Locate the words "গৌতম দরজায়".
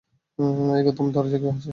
0.85-1.39